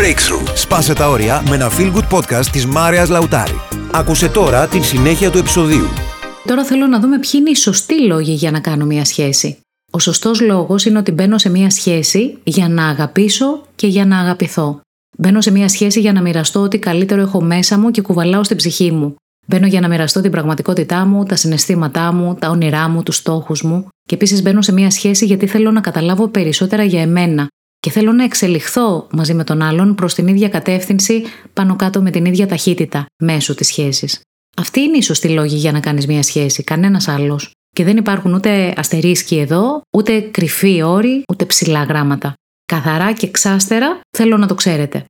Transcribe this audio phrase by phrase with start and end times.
[0.00, 0.52] Breakthrough.
[0.54, 3.60] Σπάσε τα όρια με ένα feel good podcast της Μάρειας Λαουτάρη.
[3.92, 5.86] Άκουσε τώρα την συνέχεια του επεισοδίου.
[6.44, 9.58] Τώρα θέλω να δούμε ποιοι είναι οι σωστοί λόγοι για να κάνω μια σχέση.
[9.90, 14.18] Ο σωστός λόγος είναι ότι μπαίνω σε μια σχέση για να αγαπήσω και για να
[14.18, 14.80] αγαπηθώ.
[15.18, 18.56] Μπαίνω σε μια σχέση για να μοιραστώ ό,τι καλύτερο έχω μέσα μου και κουβαλάω στην
[18.56, 19.14] ψυχή μου.
[19.46, 23.62] Μπαίνω για να μοιραστώ την πραγματικότητά μου, τα συναισθήματά μου, τα όνειρά μου, τους στόχους
[23.62, 23.88] μου.
[24.08, 27.48] Και επίσης μπαίνω σε μια σχέση γιατί θέλω να καταλάβω περισσότερα για εμένα.
[27.80, 32.10] Και θέλω να εξελιχθώ μαζί με τον άλλον προς την ίδια κατεύθυνση, πάνω κάτω με
[32.10, 34.20] την ίδια ταχύτητα, μέσω της σχέσης.
[34.56, 37.50] Αυτή είναι η σωστή λόγη για να κάνεις μια σχέση, κανένας άλλος.
[37.72, 42.34] Και δεν υπάρχουν ούτε αστερίσκοι εδώ, ούτε κρυφοί όροι, ούτε ψηλά γράμματα.
[42.64, 45.04] Καθαρά και ξάστερα θέλω να το ξέρετε.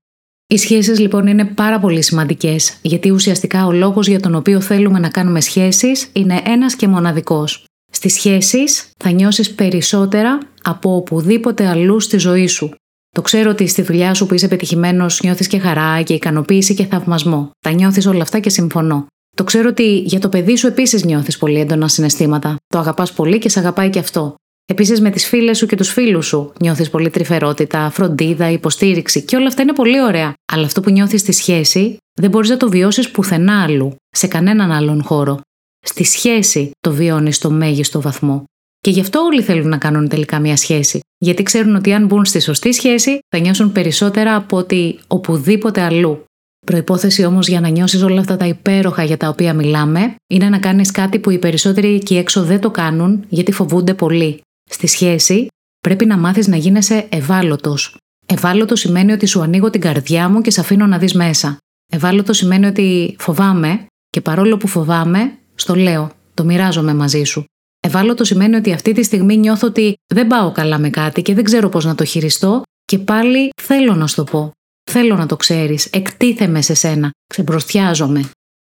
[0.46, 4.98] Οι σχέσεις λοιπόν είναι πάρα πολύ σημαντικές, γιατί ουσιαστικά ο λόγος για τον οποίο θέλουμε
[4.98, 7.64] να κάνουμε σχέσεις είναι ένας και μοναδικός.
[7.90, 12.74] Στις σχέσεις θα νιώσεις περισσότερα από οπουδήποτε αλλού στη ζωή σου.
[13.10, 16.86] Το ξέρω ότι στη δουλειά σου που είσαι πετυχημένος νιώθεις και χαρά και ικανοποίηση και
[16.86, 17.50] θαυμασμό.
[17.64, 19.06] Τα νιώθεις όλα αυτά και συμφωνώ.
[19.36, 22.56] Το ξέρω ότι για το παιδί σου επίσης νιώθεις πολύ έντονα συναισθήματα.
[22.66, 24.34] Το αγαπάς πολύ και σε αγαπάει και αυτό.
[24.64, 29.36] Επίσης με τις φίλες σου και τους φίλους σου νιώθεις πολύ τρυφερότητα, φροντίδα, υποστήριξη και
[29.36, 30.32] όλα αυτά είναι πολύ ωραία.
[30.52, 34.72] Αλλά αυτό που νιώθεις στη σχέση δεν μπορείς να το βιώσεις πουθενά αλλού, σε κανέναν
[34.72, 35.40] άλλον χώρο.
[35.80, 38.44] Στη σχέση το βιώνεις στο μέγιστο βαθμό.
[38.78, 41.00] Και γι' αυτό όλοι θέλουν να κάνουν τελικά μια σχέση.
[41.18, 46.24] Γιατί ξέρουν ότι αν μπουν στη σωστή σχέση θα νιώσουν περισσότερα από ότι οπουδήποτε αλλού.
[46.66, 50.58] Προπόθεση όμως για να νιώσεις όλα αυτά τα υπέροχα για τα οποία μιλάμε είναι να
[50.58, 54.40] κάνεις κάτι που οι περισσότεροι εκεί έξω δεν το κάνουν γιατί φοβούνται πολύ.
[54.70, 55.46] Στη σχέση
[55.80, 57.96] πρέπει να μάθεις να γίνεσαι ευάλωτος.
[58.26, 61.56] Ευάλωτο σημαίνει ότι σου ανοίγω την καρδιά μου και σε αφήνω να δεις μέσα.
[61.92, 67.44] Ευάλωτο σημαίνει ότι φοβάμαι και παρόλο που φοβάμαι, στο λέω, το μοιράζομαι μαζί σου.
[67.80, 71.44] Ευάλωτο σημαίνει ότι αυτή τη στιγμή νιώθω ότι δεν πάω καλά με κάτι και δεν
[71.44, 74.50] ξέρω πώς να το χειριστώ και πάλι θέλω να σου το πω.
[74.90, 78.30] Θέλω να το ξέρεις, εκτίθεμαι σε σένα, ξεμπροστιάζομαι.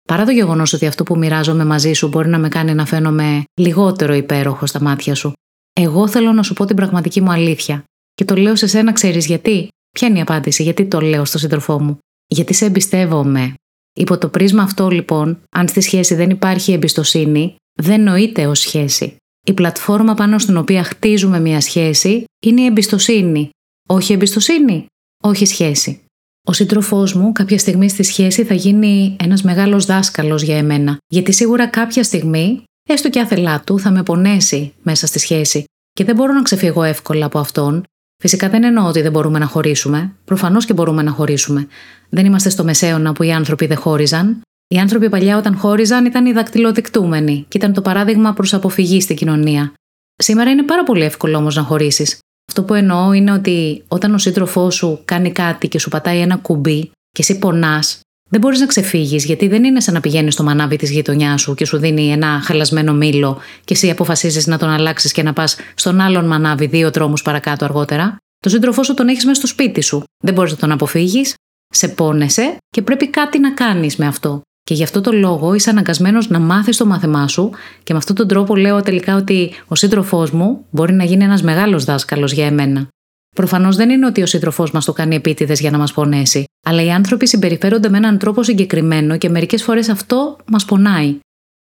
[0.08, 3.44] Παρά το γεγονός ότι αυτό που μοιράζομαι μαζί σου μπορεί να με κάνει να φαίνομαι
[3.59, 5.34] λιγότερο υπέροχο στα μάτια σου,
[5.74, 7.84] εγώ θέλω να σου πω την πραγματική μου αλήθεια.
[8.13, 11.40] Και το λέω σε σένα, ξέρεις γιατί; Ποια είναι η απάντηση, γιατί το λέω στον
[11.40, 11.97] σύντροφό μου;
[12.28, 13.53] Γιατί σε εμπιστεύομαι;
[13.94, 19.16] Υπό το πρίσμα αυτό, λοιπόν, αν στη σχέση δεν υπάρχει εμπιστοσύνη, δεν νοείται ως σχέση.
[19.46, 23.50] Η πλατφόρμα πάνω στην οποία χτίζουμε μια σχέση είναι η εμπιστοσύνη.
[23.90, 24.86] Όχι εμπιστοσύνη,
[25.24, 26.02] όχι σχέση.
[26.48, 30.98] Ο σύντροφός μου κάποια στιγμή στη σχέση θα γίνει ένας μεγάλος δάσκαλος για εμένα.
[31.08, 36.03] Γιατί σίγουρα κάποια στιγμή έστω και άθελά του, θα με πονέσει μέσα στη σχέση και
[36.03, 37.84] δεν μπορώ να ξεφύγω εύκολα από αυτόν.
[38.23, 40.16] Φυσικά δεν εννοώ ότι δεν μπορούμε να χωρίσουμε.
[40.25, 41.67] Προφανώς και μπορούμε να χωρίσουμε.
[42.09, 44.41] Δεν είμαστε στο μεσαίωνα που οι άνθρωποι δεν χώριζαν.
[44.67, 49.16] Οι άνθρωποι παλιά όταν χώριζαν ήταν οι δακτυλοδεικτούμενοι και ήταν το παράδειγμα προς αποφυγή στην
[49.16, 49.73] κοινωνία.
[50.16, 52.19] Σήμερα είναι πάρα πολύ εύκολο όμως να χωρίσεις.
[52.47, 56.35] Αυτό που εννοώ είναι ότι όταν ο σύντροφός σου κάνει κάτι και σου πατάει ένα
[56.35, 58.00] κουμπί και εσύ πονάς,
[58.34, 61.54] δεν μπορείς να ξεφύγεις, γιατί δεν είναι σαν να πηγαίνεις στο μανάβι της γειτονιάς σου
[61.54, 65.56] και σου δίνει ένα χαλασμένο μήλο και εσύ αποφασίζεις να τον αλλάξεις και να πας
[65.76, 68.18] στον άλλον μανάβι δύο τρόμους παρακάτω αργότερα.
[68.40, 70.04] Το σύντροφό σου τον έχεις μέσα στο σπίτι σου.
[70.24, 71.34] Δεν μπορείς να τον αποφύγεις,
[71.74, 74.42] σε πόνεσαι και πρέπει κάτι να κάνεις με αυτό.
[74.64, 77.50] Και γι' αυτό το λόγο είσαι αναγκασμένος να μάθεις το μάθημά σου,
[77.84, 81.42] και με αυτόν τον τρόπο λέω τελικά ότι ο σύντροφός μου μπορεί να γίνει ένας
[81.42, 82.88] μεγάλος δάσκαλος για εμένα.
[83.34, 86.84] Προφανώς δεν είναι ότι ο σύντροφός μας το κάνει επίτηδες για να μας πονέσει, αλλά
[86.84, 91.18] οι άνθρωποι συμπεριφέρονται με έναν τρόπο συγκεκριμένο και μερικές φορές αυτό μας πονάει.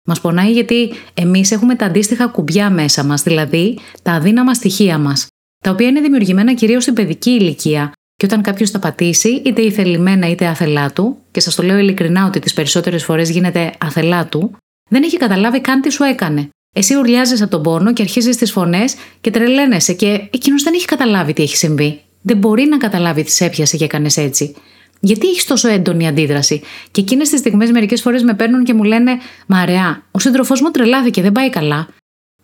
[0.09, 5.27] Μας πονάει γιατί εμείς έχουμε τα αντίστοιχα κουμπιά μέσα μας, δηλαδή τα αδύναμα στοιχεία μας,
[5.65, 7.93] τα οποία είναι δημιουργημένα κυρίως στην παιδική ηλικία.
[8.15, 12.27] Και όταν κάποιος τα πατήσει, είτε ηθελημένα είτε αθελά του, και σας το λέω ειλικρινά
[12.27, 14.57] ότι τις περισσότερες φορές γίνεται αθελά του,
[14.91, 16.49] δεν έχει καταλάβει καν τι σου έκανε.
[16.79, 20.85] Εσύ ουρλιάζεις από τον πόνο και αρχίζεις τις φωνές και τρελαίνεσαι και εκείνος δεν έχει
[20.85, 22.01] καταλάβει τι έχει συμβεί.
[22.23, 24.55] Δεν μπορεί να καταλάβει τι έπιασε και έκανες έτσι.
[25.01, 28.83] Γιατί έχεις τόσο έντονη αντίδραση; Και εκείνες τις στιγμές μερικές φορές με παίρνουν και μου
[28.83, 31.89] λένε Μαρεά, ο σύντροφός μου τρελάθηκε, δεν πάει καλά.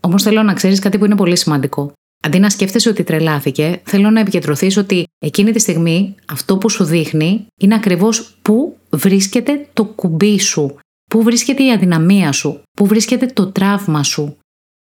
[0.01, 1.93] Όμως θέλω να ξέρεις κάτι που είναι πολύ σημαντικό.
[2.25, 6.85] Αντί να σκέφτεσαι ότι τρελάθηκε, θέλω να επικεντρωθείς ότι εκείνη τη στιγμή αυτό που σου
[6.85, 10.77] δείχνει είναι ακριβώς πού βρίσκεται το κουμπί σου.
[11.13, 14.37] Πού βρίσκεται η αδυναμία σου, πού βρίσκεται το τραύμα σου;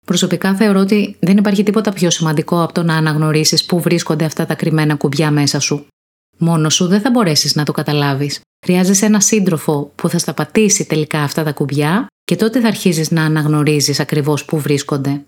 [0.07, 4.47] Προσωπικά θεωρώ ότι δεν υπάρχει τίποτα πιο σημαντικό από το να αναγνωρίσεις πού βρίσκονται αυτά
[4.47, 5.87] τα κρυμμένα κουμπιά μέσα σου.
[6.39, 8.41] Μόνο σου δεν θα μπορέσεις να το καταλάβεις.
[8.67, 13.25] Χρειάζεσαι ένα σύντροφο που θα σταπατήσει τελικά αυτά τα κουμπιά και τότε θα αρχίσει να
[13.25, 15.25] αναγνωρίζεις ακριβώς πού βρίσκονται.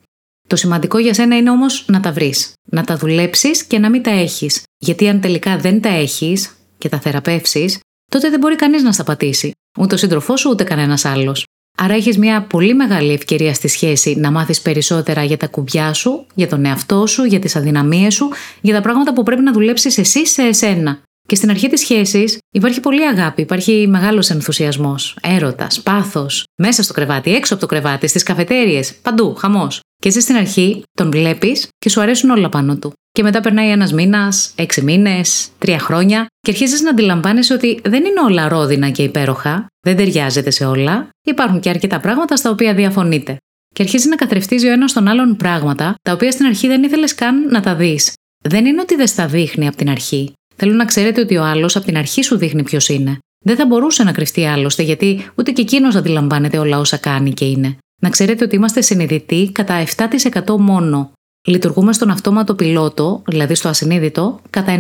[0.49, 4.03] Το σημαντικό για σένα είναι όμως να τα βρεις, να τα δουλέψεις και να μην
[4.03, 4.63] τα έχεις.
[4.79, 7.79] Γιατί αν τελικά δεν τα έχεις και τα θεραπεύσεις,
[8.13, 9.51] τότε δεν μπορεί κανείς να σταπατήσει.
[9.79, 11.45] Ούτε ο σύντροφός σου, ούτε κανένας άλλος.
[11.79, 16.27] Άρα έχεις μια πολύ μεγάλη ευκαιρία στη σχέση να μάθεις περισσότερα για τα κουμπιά σου,
[16.35, 18.29] για τον εαυτό σου, για τις αδυναμίες σου,
[18.61, 21.03] για τα πράγματα που πρέπει να δουλέψεις εσύ σε εσένα.
[21.29, 26.93] Και στην αρχή της σχέσης υπάρχει πολύ αγάπη, υπάρχει μεγάλος ενθουσιασμός, έρωτας, πάθος, μέσα στο
[26.93, 29.81] κρεβάτι, έξω από το κρεβάτι, στις καφετέρειε, παντού, χαμός.
[30.03, 32.93] Και εσύ στην αρχή τον βλέπεις και σου αρέσουν όλα πάνω του.
[33.13, 38.05] Και μετά περνάει ένας μήνας, έξι μήνες, τρία χρόνια και αρχίζεις να αντιλαμβάνεσαι ότι δεν
[38.05, 42.75] είναι όλα ρόδινα και υπέροχα, δεν ταιριάζεται σε όλα, υπάρχουν και αρκετά πράγματα στα οποία
[42.75, 43.37] διαφωνείτε.
[43.75, 47.15] Και αρχίζει να καθρεφτίζει ο ένας τον άλλον πράγματα, τα οποία στην αρχή δεν ήθελες
[47.15, 48.13] καν να τα δεις.
[48.45, 50.33] Δεν είναι ότι δεν στα δείχνει από την αρχή.
[50.57, 53.19] Θέλω να ξέρετε ότι ο άλλος από την αρχή σου δείχνει ποιος είναι.
[53.45, 57.45] Δεν θα μπορούσε να κρυφτεί άλλωστε, γιατί ούτε και εκείνος αντιλαμβάνεται όλα όσα κάνει και
[57.45, 57.77] είναι.
[58.03, 61.13] Να ξέρετε ότι είμαστε συνειδητοί κατά 7% μόνο.
[61.47, 64.79] Λειτουργούμε στον αυτόματο πιλότο, δηλαδή στο ασυνείδητο, κατά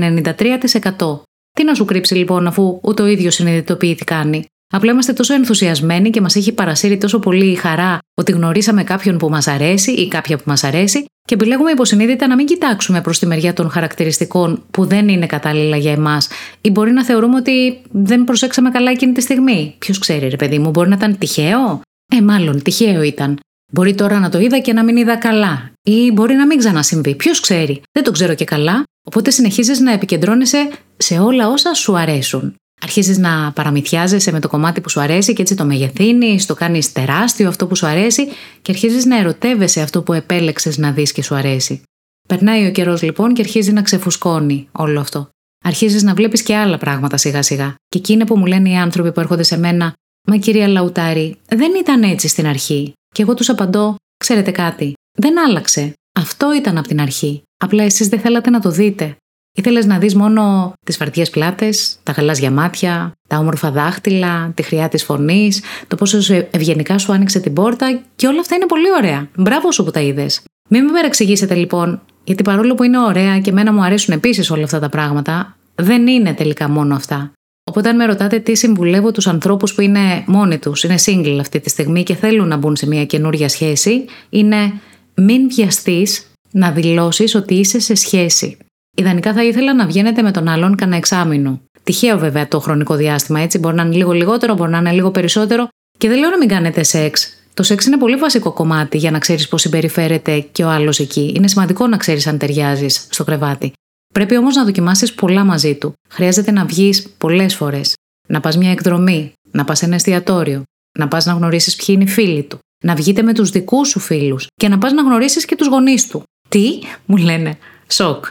[0.98, 1.20] 93%.
[1.52, 4.44] Τι να σου κρύψει λοιπόν, αφού ούτε ο ίδιος συνειδητοποιεί τι κάνει.
[4.74, 9.18] Απλά είμαστε τόσο ενθουσιασμένοι και μας έχει παρασύρει τόσο πολύ η χαρά ότι γνωρίσαμε κάποιον
[9.18, 13.18] που μας αρέσει ή κάποια που μας αρέσει και επιλέγουμε υποσυνείδητα να μην κοιτάξουμε προς
[13.18, 16.28] τη μεριά των χαρακτηριστικών που δεν είναι κατάλληλα για εμάς
[16.60, 19.74] ή μπορεί να θεωρούμε ότι δεν προσέξαμε καλά εκείνη τη στιγμή.
[19.78, 21.80] Ποιος ξέρει, ρε παιδί μου, μπορεί να ήταν τυχαίο;
[22.14, 23.38] Ε, μάλλον τυχαίο ήταν.
[23.72, 25.71] Μπορεί τώρα να το είδα και να μην είδα καλά.
[25.82, 27.14] Ή μπορεί να μην ξανασυμβεί.
[27.14, 27.82] Ποιος ξέρει.
[27.92, 28.82] Δεν το ξέρω και καλά.
[29.04, 32.54] Οπότε συνεχίζεις να επικεντρώνεσαι σε όλα όσα σου αρέσουν.
[32.82, 36.92] Αρχίζεις να παραμυθιάζεσαι με το κομμάτι που σου αρέσει και έτσι το μεγεθύνεις, το κάνεις
[36.92, 38.28] τεράστιο αυτό που σου αρέσει
[38.62, 41.82] και αρχίζεις να ερωτεύεσαι αυτό που επέλεξες να δεις και σου αρέσει.
[42.28, 45.28] Περνάει ο καιρός λοιπόν και αρχίζει να ξεφουσκώνει όλο αυτό.
[45.64, 47.74] Αρχίζεις να βλέπεις και άλλα πράγματα σιγά σιγά.
[47.88, 49.94] Και εκεί είναι που μου λένε οι άνθρωποι που έρχονται σε μένα,
[50.28, 52.92] Μα κυρία Λαουτάρη, δεν ήταν έτσι στην αρχή.
[53.14, 55.92] Και εγώ τους απαντώ, Ξέρετε κάτι, δεν άλλαξε.
[56.20, 57.42] Αυτό ήταν από την αρχή.
[57.56, 59.16] Απλά εσείς δεν θέλατε να το δείτε.
[59.54, 64.88] Ήθελες να δεις μόνο τις φαρτιέ πλάτες, τα γαλάζια μάτια, τα όμορφα δάχτυλα, τη χρειά
[64.88, 66.18] της φωνής, το πόσο
[66.50, 69.28] ευγενικά σου άνοιξε την πόρτα και όλα αυτά είναι πολύ ωραία.
[69.36, 70.42] Μπράβο σου που τα είδες.
[70.68, 74.64] Μην με παρεξηγήσετε λοιπόν, γιατί παρόλο που είναι ωραία και εμένα μου αρέσουν επίσης όλα
[74.64, 77.32] αυτά τα πράγματα, δεν είναι τελικά μόνο αυτά.
[77.64, 81.60] Οπότε, αν με ρωτάτε τι συμβουλεύω τους ανθρώπους που είναι μόνοι τους, είναι single αυτή
[81.60, 84.72] τη στιγμή και θέλουν να μπουν σε μια καινούρια σχέση, είναι
[85.22, 88.56] μην βιαστείς να δηλώσεις ότι είσαι σε σχέση.
[88.96, 91.60] Ιδανικά θα ήθελα να βγαίνετε με τον άλλον κανένα εξάμεινο.
[91.82, 93.58] Τυχαίο βέβαια το χρονικό διάστημα, έτσι.
[93.58, 95.68] Μπορεί να είναι λίγο λιγότερο, μπορεί να είναι λίγο περισσότερο.
[95.98, 97.36] Και δεν λέω να μην κάνετε σεξ.
[97.54, 101.32] Το σεξ είναι πολύ βασικό κομμάτι για να ξέρεις πώς συμπεριφέρεται και ο άλλος εκεί.
[101.36, 103.72] Είναι σημαντικό να ξέρεις αν ταιριάζεις στο κρεβάτι.
[104.14, 105.92] Πρέπει όμως να δοκιμάσεις πολλά μαζί του.
[106.08, 107.94] Χρειάζεται να βγεις πολλές φορές.
[108.28, 110.62] Να πας μια εκδρομή, να πας ένα εστιατόριο,
[110.98, 114.00] να πας να γνωρίσεις ποιοι είναι οι φίλοι του, να βγείτε με τους δικούς σου
[114.00, 116.22] φίλους και να πας να γνωρίσεις και τους γονείς του.
[116.48, 117.58] Τι, μου λένε,
[117.88, 118.26] σοκ.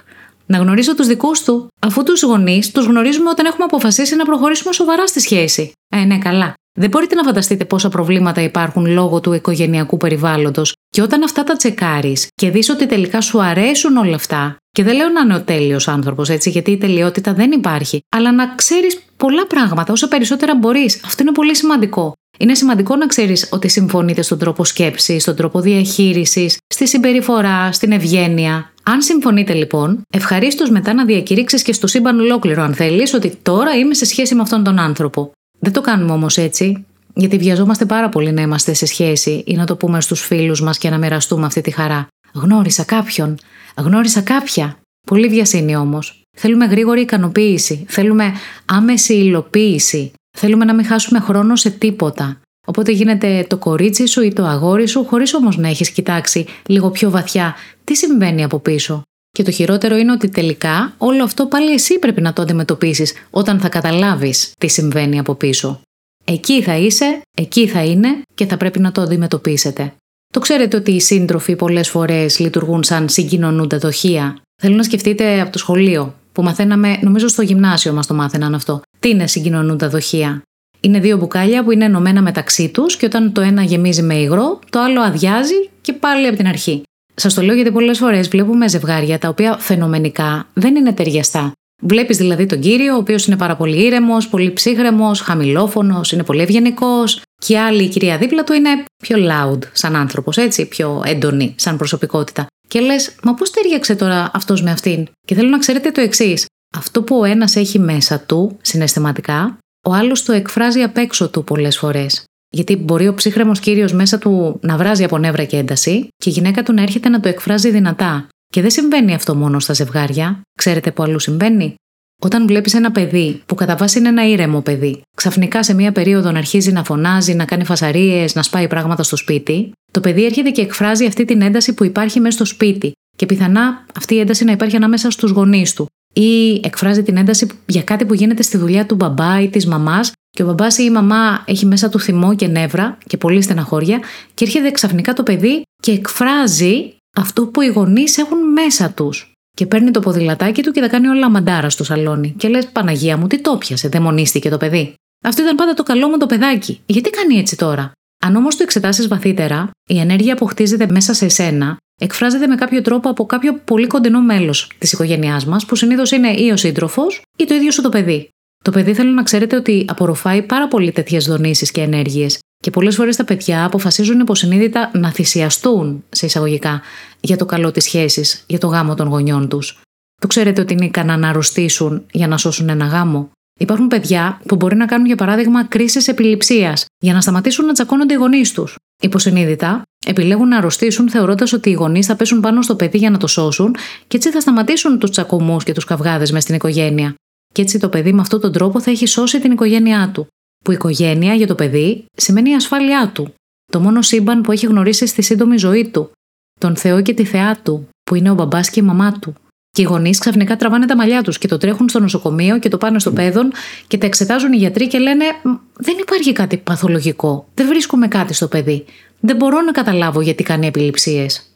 [0.46, 4.74] Να γνωρίσω τους δικούς του, αφού τους γονείς τους γνωρίζουμε όταν έχουμε αποφασίσει να προχωρήσουμε
[4.74, 5.72] σοβαρά στη σχέση.
[5.94, 6.54] Ε, ναι, καλά.
[6.80, 10.74] Δεν μπορείτε να φανταστείτε πόσα προβλήματα υπάρχουν λόγω του οικογενειακού περιβάλλοντος.
[10.90, 14.96] Και όταν αυτά τα τσεκάρεις και δεις ότι τελικά σου αρέσουν όλα αυτά, και δεν
[14.96, 19.00] λέω να είναι ο τέλειος άνθρωπος, έτσι, γιατί η τελειότητα δεν υπάρχει, αλλά να ξέρεις
[19.18, 21.02] πολλά πράγματα όσο περισσότερα μπορείς.
[21.06, 22.14] Αυτό είναι πολύ σημαντικό.
[22.38, 27.92] Είναι σημαντικό να ξέρεις ότι συμφωνείτε στον τρόπο σκέψης, στον τρόπο διαχείρισης, στη συμπεριφορά, στην
[27.92, 28.74] ευγένεια.
[28.84, 33.76] Αν συμφωνείτε λοιπόν, ευχαρίστως μετά να διακηρύξεις και στο σύμπαν ολόκληρο, αν θέλεις, ότι τώρα
[33.78, 35.32] είμαι σε σχέση με αυτόν τον άνθρωπο.
[35.60, 39.66] Δεν το κάνουμε όμως έτσι, γιατί βιαζόμαστε πάρα πολύ να είμαστε σε σχέση ή να
[39.66, 42.08] το πούμε στους φίλους μας και να μοιραστούμε αυτή τη χαρά.
[42.34, 43.38] Γνώρισα κάποιον,
[43.82, 44.78] γνώρισα κάποια.
[45.08, 46.24] Πολύ βιασύνη όμως.
[46.38, 47.86] Θέλουμε γρήγορη ικανοποίηση.
[47.88, 48.34] Θέλουμε
[48.66, 50.12] άμεση υλοποίηση.
[50.38, 52.42] Θέλουμε να μην χάσουμε χρόνο σε τίποτα.
[52.68, 56.92] Οπότε γίνεται το κορίτσι σου ή το αγόρι σου, χωρίς όμως να έχεις κοιτάξει λίγο
[56.92, 59.02] πιο βαθιά τι συμβαίνει από πίσω.
[59.32, 63.60] Και το χειρότερο είναι ότι τελικά όλο αυτό πάλι εσύ πρέπει να το αντιμετωπίσεις όταν
[63.60, 65.82] θα καταλάβεις τι συμβαίνει από πίσω.
[66.26, 69.94] Εκεί θα είσαι, εκεί θα είναι και θα πρέπει να το αντιμετωπίσετε.
[70.32, 74.38] Το ξέρετε ότι οι σύντροφοι πολλές φορές λειτουργούν σαν συγκοινωνούντα δοχεία.
[74.62, 78.82] Θέλω να σκεφτείτε από το σχολείο, που μαθαίναμε, νομίζω στο γυμνάσιο μας το μάθαιναν αυτό.
[79.00, 80.42] Τι είναι συγκοινωνούντα δοχεία.
[80.80, 84.60] Είναι δύο μπουκάλια που είναι ενωμένα μεταξύ τους και όταν το ένα γεμίζει με υγρό,
[84.70, 86.84] το άλλο αδειάζει και πάλι από την αρχή.
[87.14, 91.52] Σας το λέω γιατί πολλές φορές βλέπουμε ζευγάρια τα οποία φαινομενικά δεν είναι ταιριαστά.
[91.84, 96.42] Βλέπεις δηλαδή τον κύριο, ο οποίος είναι πάρα πολύ ήρεμος, πολύ ψύχρεμος, χαμηλόφωνος, είναι πολύ
[96.42, 101.02] ευγενικός, και η άλλη η κυρία δίπλα του είναι πιο loud σαν άνθρωπος, έτσι, πιο
[101.06, 102.46] έντονη σαν προσωπικότητα.
[102.68, 106.46] Και λες, μα πώς ταιριάξε τώρα αυτός με αυτήν; Και θέλω να ξέρετε το εξής.
[106.78, 109.58] Αυτό που ο ένας έχει μέσα του, συναισθηματικά,
[109.88, 112.24] ο άλλος το εκφράζει απ' έξω του πολλές φορές.
[112.50, 116.34] Γιατί μπορεί ο ψύχρεμος κύριος μέσα του να βράζει από νεύρα και ένταση και η
[116.34, 118.28] γυναίκα του να έρχεται να το εκφράζει δυνατά.
[118.48, 120.42] Και δεν συμβαίνει αυτό μόνο στα ζευγάρια.
[120.58, 121.76] Ξέρετε που αλλού συμβαίνει;
[122.24, 126.32] Όταν βλέπεις ένα παιδί που κατά βάση είναι ένα ήρεμο παιδί, ξαφνικά σε μία περίοδο
[126.32, 130.50] να αρχίζει να φωνάζει, να κάνει φασαρίες, να σπάει πράγματα στο σπίτι, το παιδί έρχεται
[130.50, 132.92] και εκφράζει αυτή την ένταση που υπάρχει μέσα στο σπίτι.
[133.18, 135.86] Και πιθανά αυτή η ένταση να υπάρχει ανάμεσα στους γονείς του.
[136.14, 140.12] ή εκφράζει την ένταση για κάτι που γίνεται στη δουλειά του μπαμπά ή της μαμάς
[140.30, 144.00] και ο μπαμπάς ή η μαμά έχει μέσα του θυμό και νεύρα και πολύ στεναχώρια
[144.34, 149.31] και έρχεται ξαφνικά το παιδί και εκφράζει αυτό που οι γονείς έχουν μέσα τους.
[149.58, 152.34] Και παίρνει το ποδηλατάκι του και τα κάνει όλα μαντάρα στο σαλόνι.
[152.38, 154.94] Και λες, Παναγία μου, τι το πιασε, δαιμονίστηκε το παιδί.
[155.24, 156.82] Αυτό ήταν πάντα το καλό μου το παιδάκι.
[156.86, 157.92] Γιατί κάνει έτσι τώρα;
[158.24, 162.82] Αν όμως το εξετάσεις βαθύτερα, η ενέργεια που χτίζεται μέσα σε εσένα εκφράζεται με κάποιο
[162.82, 167.22] τρόπο από κάποιο πολύ κοντινό μέλος της οικογένειάς μας, που συνήθως είναι ή ο σύντροφος
[167.38, 168.30] ή το ίδιο σου το παιδί.
[168.64, 172.40] Το παιδί θέλω να ξέρετε ότι απορροφάει πάρα πολύ τέτοιες δονήσεις και ενέργειες.
[172.62, 176.82] Και πολλές φορές τα παιδιά αποφασίζουν υποσυνείδητα να θυσιαστούν, σε εισαγωγικά,
[177.20, 179.80] για το καλό της σχέσης, για το γάμο των γονιών τους.
[180.22, 183.30] Το ξέρετε ότι είναι ικανά να αρρωστήσουν για να σώσουν ένα γάμο;
[183.62, 188.14] Υπάρχουν παιδιά που μπορεί να κάνουν, για παράδειγμα, κρίσεις επιληψίας για να σταματήσουν να τσακώνονται
[188.14, 188.76] οι γονείς τους.
[189.02, 193.18] Υποσυνείδητα, επιλέγουν να αρρωστήσουν θεωρώντας ότι οι γονείς θα πέσουν πάνω στο παιδί για να
[193.18, 193.76] το σώσουν
[194.08, 197.16] και έτσι θα σταματήσουν τους τσακωμούς και τους καυγάδες μες στην οικογένεια.
[197.54, 200.28] Και έτσι το παιδί με αυτόν τον τρόπο θα έχει σώσει την οικογένειά του.
[200.64, 203.34] Που η οικογένεια για το παιδί σημαίνει η ασφάλειά του.
[203.72, 206.12] Το μόνο σύμπαν που έχει γνωρίσει στη σύντομη ζωή του.
[206.60, 209.34] Τον Θεό και τη θεά του, που είναι ο μπαμπάς και η μαμά του.
[209.72, 212.78] Και οι γονείς ξαφνικά τραβάνε τα μαλλιά τους και το τρέχουν στο νοσοκομείο και το
[212.78, 213.52] πάνε στο παιδόν
[213.88, 215.26] και τα εξετάζουν οι γιατροί και λένε
[215.74, 217.48] Δεν υπάρχει κάτι παθολογικό.
[217.54, 218.86] Δεν βρίσκουμε κάτι στο παιδί.
[219.20, 221.52] Δεν μπορώ να καταλάβω γιατί κάνει επιληψίες.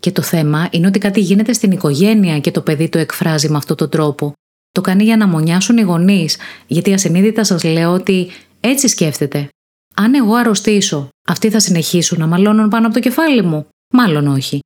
[0.00, 3.56] Και το θέμα είναι ότι κάτι γίνεται στην οικογένεια και το παιδί το εκφράζει με
[3.56, 4.32] αυτόν τον τρόπο.
[4.72, 6.36] Το κάνει για να μονιάσουν οι γονείς,
[6.66, 9.48] γιατί ασυνείδητα σας λέω ότι έτσι σκέφτεται.
[9.94, 14.58] Αν εγώ αρρωστήσω, αυτοί θα συνεχίσουν να μαλώνουν πάνω από το κεφάλι μου; Μάλλον όχι.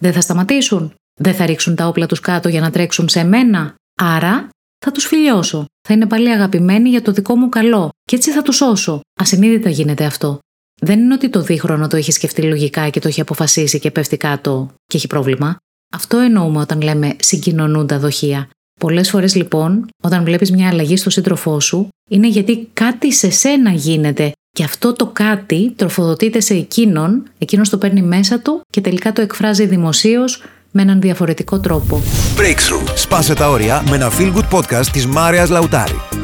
[0.00, 3.74] Δεν θα σταματήσουν; Δεν θα ρίξουν τα όπλα τους κάτω για να τρέξουν σε μένα;
[4.00, 4.48] Άρα
[4.84, 5.64] θα τους φιλιώσω.
[5.88, 7.88] Θα είναι πάλι αγαπημένοι για το δικό μου καλό.
[8.04, 9.00] Και έτσι θα τους σώσω.
[9.20, 10.38] Ασυνείδητα γίνεται αυτό.
[10.80, 14.16] Δεν είναι ότι το δίχρονο το έχει σκεφτεί λογικά και το έχει αποφασίσει και πέφτει
[14.16, 15.56] κάτω και έχει πρόβλημα.
[15.94, 18.48] Αυτό εννοούμε όταν λέμε συγκοινωνούν τα δοχεία.
[18.80, 23.70] Πολλές φορές λοιπόν, όταν βλέπεις μια αλλαγή στο σύντροφό σου, είναι γιατί κάτι σε σένα
[23.70, 29.12] γίνεται και αυτό το κάτι τροφοδοτείται σε εκείνον, εκείνος το παίρνει μέσα του και τελικά
[29.12, 32.02] το εκφράζει δημοσίως με έναν διαφορετικό τρόπο.
[32.36, 32.92] Breakthrough.
[32.94, 36.23] Σπάσε τα όρια με ένα feel good podcast της Μάριας Λαουτάρη.